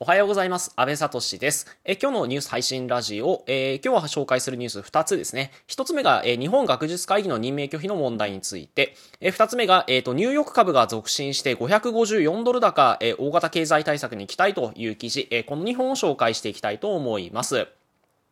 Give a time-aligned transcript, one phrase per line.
[0.00, 0.72] おはようございます。
[0.74, 1.78] 安倍聡です。
[1.84, 5.52] え今日のニュース配信ラジオ、えー、今日は紹介するニュース2つですね。
[5.68, 17.68] 1つ目が、え日本学術会議の任命拒否の問題について、え2つ目が、えーと、ニューヨーク株が続伸して554ドル高、え大型経済対策に期待という記事、えこの2本を紹介していきたいと思います。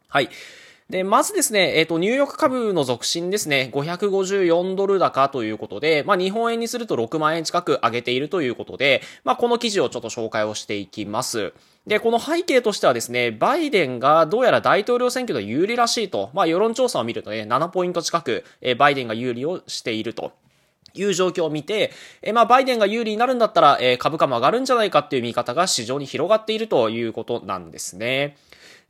[0.08, 0.30] はい。
[0.92, 11.54] で、まずですね、えっ、ー、と、ニューヨーク株の続伸ですね、554ドル高ということで、まあ、日本円にすると6万円近く上げているということで、まあ、この記事をちょっと紹介をしていきます。
[11.86, 20.32] で、この背景としてはですね、バイデンがどうやら大統領選挙で有利らしいと、まあ、世論調査を見るとね、7ポイント近く、えバイデンが有利をしていると。
[20.94, 21.90] いう状況を見て、
[22.20, 28.36] えまあ、バイデンが有利になるんだったら、え株価も上がるんじゃないかっていう見方が市場に広がっているということなんですね。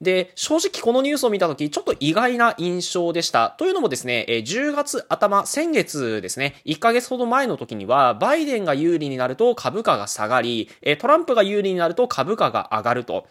[0.03, 3.55] で、正直このニュースを見たとき、ちょっと意外な印象でした。
[3.57, 13.27] というのもですね、10月頭、先月ですね、1ヶ月ほど前の時には、バイデンが有利になると株価が下がり、トランプが有利になると株価が上がると。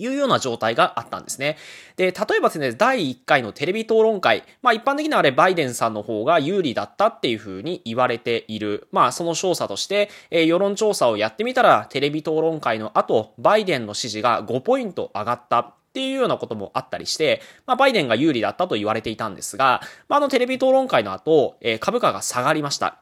[0.00, 1.58] いうような状態があったんですね。
[1.96, 8.88] で、例えばですね、第1回のテレビ討論会、まあ一般的にはあれバイデンさんの方が有利だったっていうふうに言われている。
[8.92, 22.98] まあその調査として、えー、世論調査をやってみたら、テレビ討論会の後、バイデンの支持が5ポイント上がったっていうようなこともあったりして、まあ、バイデンが有利だったと言われていたんですが、まあ、あのテレビ討論会の後、えー、株価が下がりました。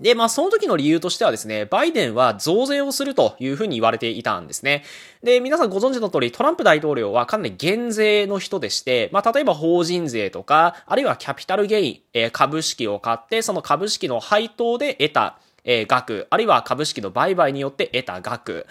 [0.00, 4.84] で、まあ、その時の理由としてはですね、バイデンは増税をするというふうに言われていたんですね。
[5.22, 18.66] で、皆さんご存知の通り、トランプ大統領はかなり減税の人でして、まあ、例えば法人税とか、あるいはキャピタルゲイン、えー、株式を買って、その株式の配当で得た、えー、額、あるいは株式の売買によって得た額、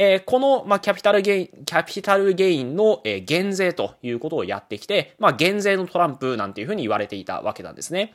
[0.00, 8.14] えー、この、まあ、キャピタルゲイン、キャピタルゲインの、えー、減税ということをやってきて、まあ、減税のトランプなんていうふうに言われていたわけなんですね。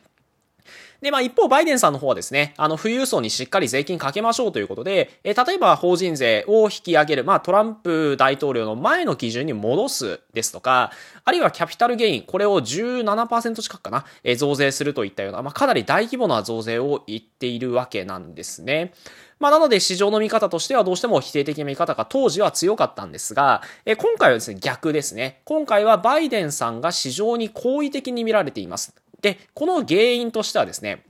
[1.02, 10.92] で、まあ一方、バイデンさんの方はですね、あの、富裕層にしっかり税金かけましょうということで、え例えば法人税を引き上げる、まあトランプ大統領の前の基準に戻すですとか、
[11.26, 18.94] あるいはキャピタルゲイン、これを17%近くかな、え増税するといったような、まあかなり大規模な増税を言っているわけなんですね。
[19.44, 25.42] まあ、なので市場の見方としてはどうしても否定的な見方が当時は強かったんですが、え今回はですね、逆ですね。
[25.44, 28.96] 今回はバイデンさんが市場に好意的に見られています。
[29.24, 31.04] で、この原因としてはですね、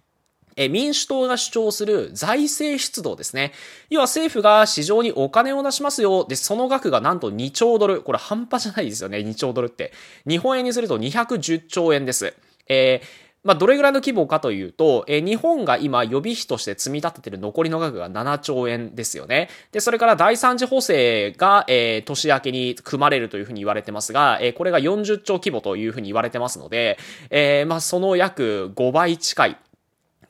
[0.55, 3.53] え民主党が主張する財政出動ですね。
[3.89, 6.25] 要は政府が市場にお金を出しますよ。
[6.29, 8.01] で、その額がなんと2兆ドル。
[8.03, 9.17] これ半端じゃないですよね。
[9.17, 9.91] 2兆ドルって。
[10.27, 12.33] 日本円にすると210兆円です。
[12.69, 19.49] えーまあ、どれぐらいの規模かというと、えー、日本が今予備費として積み立ててる残りの額が7兆円ですよね。
[19.71, 26.97] で、それから第三次補正が、えー、年明けに組まれるというふうに言われてますが、えー、これが40兆規模というふうに言われてますので、
[27.29, 29.57] えー、まあ、その約5倍近い、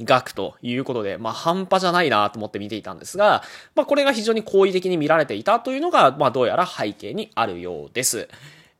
[0.01, 3.43] 額ということで、まあ半端じゃないなと思って見ていたんですが、
[3.75, 8.27] まあこれが非常に好意的に見られていたというのが、まあどうやら背景にあるようです。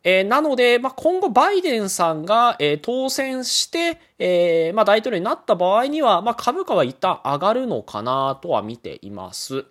[0.04, 9.66] えー、なので、まあ、今後バイデンさんが、えー、当選して、えー、まあ、大統領になった場合には、まあ、株価は一旦上がるのかなとは見ています。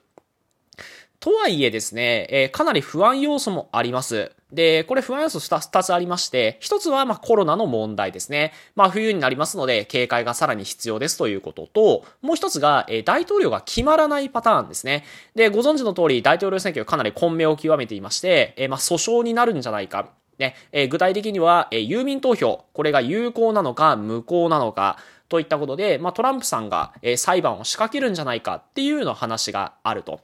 [1.23, 4.33] とはいえですね、えー、かなり不安要素もあります。
[4.51, 8.53] で、これ不安要素 2, 2つありまして、1つはまコロナの問題ですね。
[8.75, 15.05] まあ冬になりますので警戒がさらに必要ですということと、もう1つが、えー、大統領が決まらないパターンですね。
[15.37, 20.09] で、ご存知の通り大統領選挙かなり混迷を極めていまして、えー、まあ訴訟になるんじゃないか。
[20.39, 24.99] ね、えー、具体的には、えー、郵便投票、これが有効なのか無効なのか、
[25.29, 30.21] といったことで、まあ、トランプさんが、えー、裁判を仕掛けるんじゃないかっていうような話があると。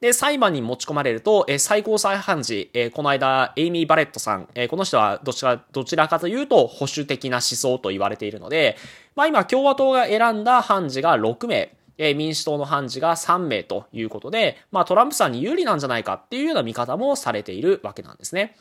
[0.00, 8.76] で、裁判に持ち込まれると、え、最高裁判事、え、この間、エイミー・バレットさん、え、この人はどちら、どちらかというと保守的な思想と言われているので、
[9.14, 18.54] まあ今、共和党が選んだ判事が6名、え民主党の判事が3名ということで、まあトランプさんに有利なんじゃないかっていうような見方もされているわけなんですね。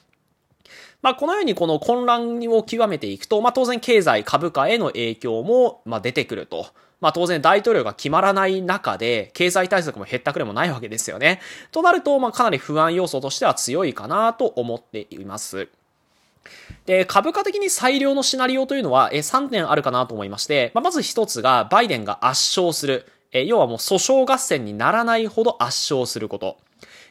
[1.02, 6.68] まあ、このようにこの混乱を極めていくと、まあ、当然経済、株価への影響も、ま、出てくると。
[7.02, 11.40] まあ当然大統領が決まらない中で、経済対策も減ったくれもないわけですよね。
[11.72, 15.68] となると、まあかなり不安要素としては強いかなと思っています。
[16.86, 23.08] で、株価的に最良のシナリオというのは、え3点あるかなと思いまして、まあ、まず1つが、バイデンが圧勝する。
[23.36, 26.58] え要はもう訴訟合戦にならないほど圧勝すること。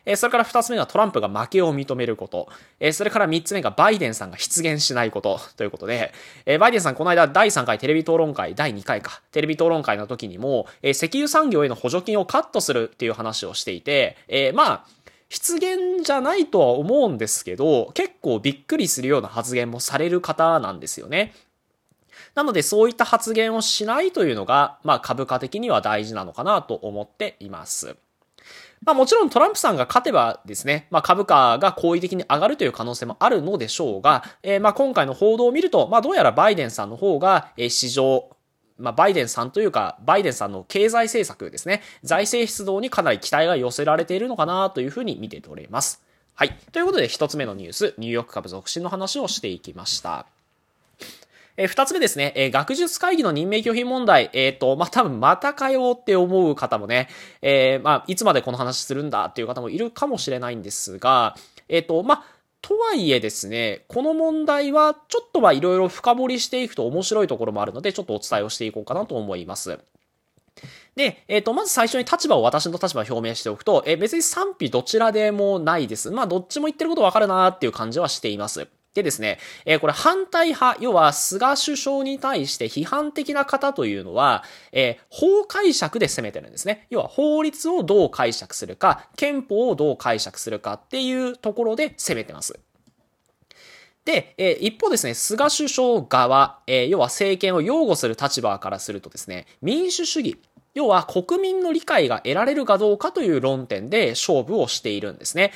[0.07, 2.49] えそれから二つ目がトランプが負けを認めること。
[2.81, 6.13] えそれから三つ目がバイデンさんが出現しないことということで、
[6.47, 14.85] えバイデンさんこの間第3回テレビ討論会、第2回か、テレビ討論会の時にも、え石油産業への補助金をカットするっていう話をしていて、えまあ、
[15.29, 21.35] 失言じゃないとは思うんですけど、結構びっくりするような発言もされる方なんですよね。
[22.35, 27.97] なのでそういった発言をしないというのが、まあ株価的には大事なのかなと思っています。
[28.83, 38.29] まあもちろんトランプさんが勝てばですね、まあ株価が好意的に上がるという可能性もあるのでしょうが、えー、まあ今回の報道を見ると、まあどうやらバイデンさんの方が、えー、市場、
[38.77, 46.03] まあ、バイデンさんというか、バイデンさんの経済政策ですね、財政出動にかなり期待が寄せられているのかなというふうに見ております。
[46.35, 46.59] はい。
[46.73, 50.27] ということで、一つ目のニュース、ニューヨーク株続伸の話をしていきました。
[51.57, 57.09] えー、二つ目ですね、えー、学術会議の任命拒否問題、えっ、ー、と、まあ、多分またかよって思う方もね、
[57.43, 61.37] えー、まあ、いつまでこの話するんだっていう方もいるかもしれないんですが、
[61.69, 62.25] えっ、と、まあ、
[62.61, 69.79] とはいえですね、この問題はちょっとはいろいろ深掘りしていくと面白いところもあるので、ちょっとお伝えをしていこうかなと思います。
[70.97, 76.11] で、えっ、ー、と、まず最初に立場を私の立場を表明しておくと、えー、別に賛否どちらでもないです。
[76.11, 78.67] まあ、どっちも言ってることわかるなーっていう感じはしています。
[78.95, 86.87] でですね、えー、これ反対派、要は菅首相に対して批判的な方というのは、えー、法解釈で攻めてるんですね。
[86.91, 92.59] 要は法律をどう解釈するか、憲法をどう解釈するかっていうところで攻めてます。
[94.05, 100.39] で、えー、一方ですね、菅首相側、えー、要は政権を擁護する立場からするとですね、民主主義、
[100.75, 105.53] 要は国民の理解が得られるかどうかという論点で勝負をしているんですね。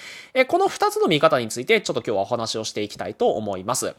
[0.47, 3.95] この二つの見方についてちょっと今日はお話をしていきたいと思います。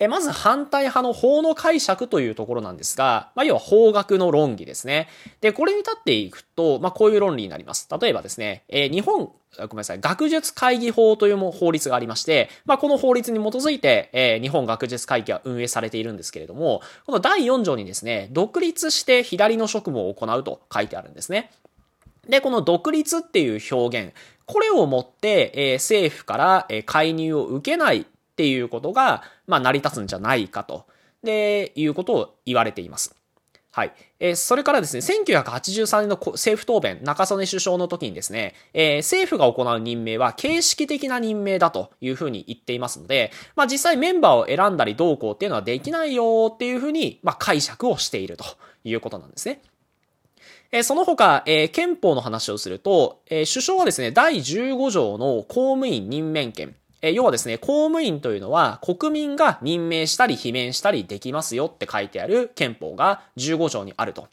[0.00, 5.08] えまず反対派の法の解釈というところなんですが、まあ、要は法学の論議ですね。
[5.42, 7.86] で、これに立っていくと、まあ、こういう論理になります。
[8.00, 21.50] 例えばですね、え、日本、ごめんなさい、学術会議法という法律がありまして、まあ、この法律に基づいて、えー、日本学術会議は運営されているんですけれども、この第4条にですね、独立して左の職務を行うと書いてあるんですね。
[22.26, 24.14] で、この独立っていう表現、
[24.46, 28.06] これをもって、えー、政府から、え介入を受けない
[28.40, 30.86] っていうことが、まあ、成り立つんじゃないかと、
[31.22, 33.14] で、いうことを言われています。
[33.70, 33.92] はい。
[34.18, 48.44] えー、それからですね、1983年の政府答弁、中曽根首相の時にですね、えー、政府が行う任命は形式的な任命だというふうに言っていますので、まあ実際メンバーを選んだりどうこうっていうのはできないよっていうふうに、まあ解釈をしていると
[48.84, 49.60] いうことなんですね。
[50.72, 64.28] えその他、え、憲法の話をすると、え、首相はですね、第15条の公務員任免権、え要はですね、公務員というのは国民が任命したり罷免したりできますよって書いてある憲法が15条にあると。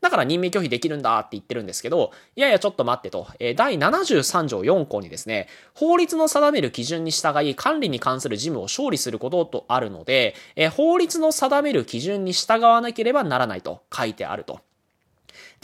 [0.00, 3.26] だから任命拒否できるんだって言ってるんですけど、いやいやちょっと待ってと、
[3.56, 10.34] 第73条4項にですね、法律の定める基準に従い管理に関する事務を勝利することとあるので、
[10.76, 14.60] 法律の定める基準に従わなければならないと書いてあると。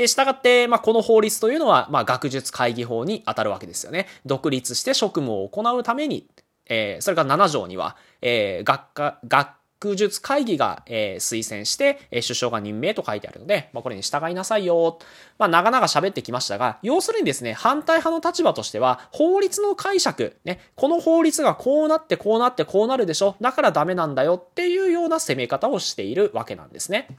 [0.01, 4.07] で、従って、まあ、この法律というのは、まあ、学術会議法に当たるわけですよね。
[4.25, 6.27] 独立して職務を行うために、
[6.71, 14.99] えー、それから7条には、えー、学科、学術会議が、推薦して、首相が任命と書いてあるので、まあ、これに従いなさいよ。
[15.37, 23.37] まあ、長々喋ってきましたが、要するにですね、反対派の立場としては、法律の解釈、ね、この法律がこうなってこうなってこうなるでしょ。
[23.43, 27.19] だからダメなんだよっていうような攻め方をしているわけなんですね。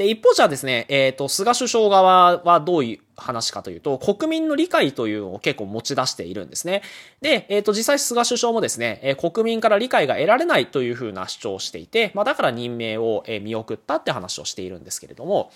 [0.00, 6.80] で、一方じゃあですね、えっ、ー、と、菅首相側はどういう話かというと、国民の理解というのを結構持ち出しているんですね。
[7.20, 15.52] で、えっ、ー、と、実際菅首相もですね、えー、国民から理解が得られないというふうな主張をしていて、まあ、だから任命を、見送ったって話をしているんですけれども、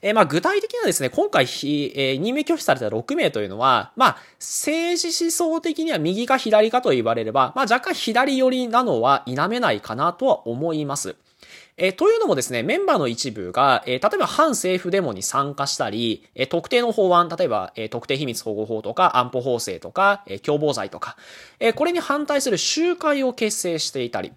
[0.00, 11.16] えー、まあ具体的にはですね、今回、えー、任命拒否された6名というのは、まあ政治思想的には右か左かと言われれば、まあ若干左寄りなのは否めないかなとは思います。
[11.76, 21.16] えー、というのもですね、メンバーの一部が、えー、例えば反政府デモに参加したり、えー、特定の法案、例えば、え特定秘密保護法とか安保法制とか、え共謀罪とか、
[21.58, 24.32] えこれに反対する集会を結成していたり、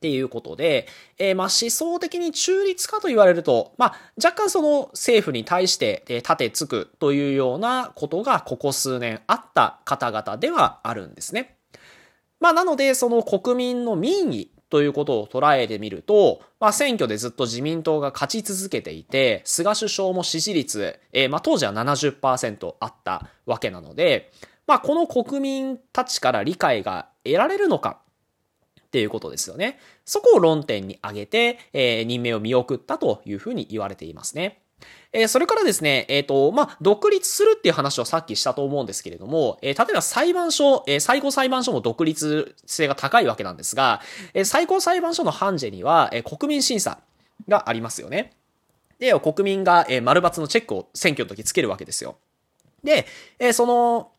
[0.00, 11.56] ていうことで、えー、まあ思想的に中立かと言われると、まあ若干その政府に対して、え立てつくというようなことがここ数年あった方々ではあるんですね。
[12.40, 24.30] まあなのでその国民の民意ということを捉えてみると、まあ、選挙でずっと自民党が勝ち続けていて、菅首相も支持率、えー、まあ、当時は70%あったわけなので、
[24.66, 27.98] まあ、この国民たちから理解が得られるのか
[28.80, 29.80] っていうことですよね。
[30.04, 34.62] そこを論点に挙げて、えー、任命を見送ったというふうに言われていますね。
[35.12, 44.00] えー、それからですね、えっ、ー、と、まあ、独立するっていう話をさっきしたと思うんですけれども、えー、例えば裁判所、え最高裁判所も独立性が高いわけなんですが、
[44.34, 47.00] え最高裁判所の判事には、え国民審査
[47.48, 48.32] がありますよね。
[48.98, 52.16] で、国民が、え丸抜のチェックを選挙の時つけるわけですよ。
[52.84, 53.06] で、
[53.38, 54.12] えその、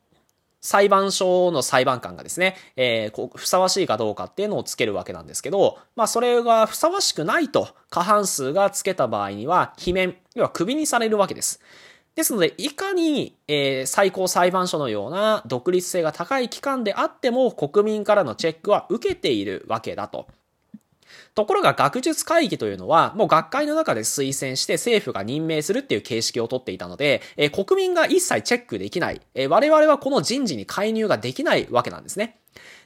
[0.62, 11.60] 裁判所の裁判官がですね、えー、ふさわしいかどうかっていうのをつけるわけなんですけど、まあそれがふさわしくないと過半数がつけた場合には、罷免、要は首にされるわけです。
[12.13, 20.27] ですので、いかに、えー、最高裁判所のような独立性が高い機関であっても国民からのチェックは受けているわけだと。
[21.36, 32.40] ところが学術会議というのは、もう学会の中で推薦して政府が任命するっていう形式をとっていたので、え、国民が一切チェックできない、え、我々はこの人事に介入ができないわけなんですね。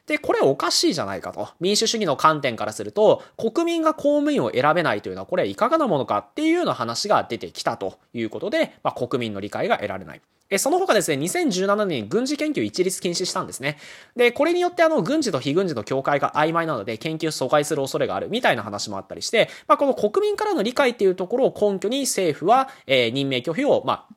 [0.08, 1.50] で、これおかしいじゃないかと。
[1.60, 10.22] 民主主義の観点からすると、国民が公務員を選べないというのは、これはいかがなものかっていうような話が出てきたということで、まあ、国民の理解が得られない。
[10.52, 13.80] え、その他ですね、2017年に軍事研究一律禁止したんですね。
[14.16, 24.16] で、これによってあの、軍事と非軍事の境界が曖昧なので、研究阻害する恐れがあるみたいな話もあったりして、まあ、この国民からの理解っていうところを根拠に政府は、えー、任命拒否を、まあ、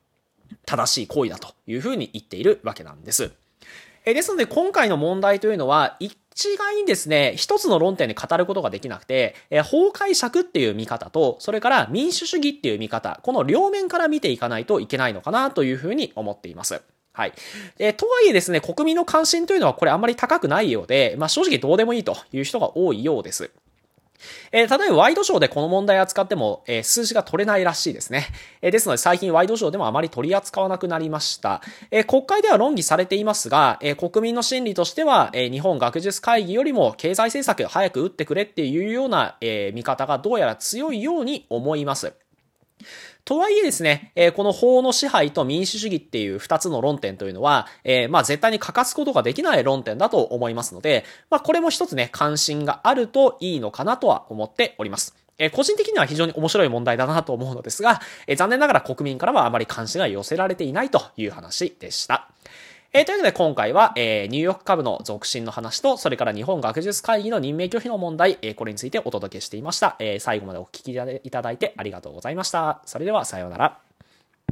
[0.67, 3.33] 正しい行為だというふうに言っているわけなんです。
[4.09, 16.81] えですので今回の問題というのは、一概にですね、一つの論点で語ることができなくて、え法解釈っていう見方と、それから民主主義っていう見方、この両面から見ていかないといけないのかなというふうに思っています。
[17.13, 17.33] はい。
[17.79, 23.51] えー、とはいえですね、国民の関心というのはこれあんまり高くないようで、まあ正直どうでもいいという人が多いようです。
[24.53, 28.27] えー、例えばワイドショーでこの問題扱っても、えー、数字が取れないらしいですね。
[28.63, 31.63] えー、ですので最近ワイドショーでもあまり取り扱わなくなりました。
[31.91, 42.13] え、国会では論議されていますが、え、国民の心理としては、え、日本学術会議よりも経済政策早く打ってくれっていうような、え、見方がどうやら強いように思います。
[43.29, 55.15] とはいえですね、えー、この法の支配と民主主義っていう二つの論点というのは、えー、まあ絶対に欠かすことができない論点だと思いますので、まあこれも一つね、関心があるといいのかなとは思っております。
[55.37, 62.31] え、個人的には非常に面白い問題だなと思うのですが、え、残念ながら国民からはあまり関心が寄せられていないという話でした。
[62.95, 69.97] えー、というわけで今回は、えー、ニューヨーク株の続伸の話と、それから日本学術会議の任命拒否の問題、えー、これについてお届けしていました。
[69.99, 72.81] えー、最後までお聞きいただいてありがとうございました。
[72.87, 73.88] それではさようなら。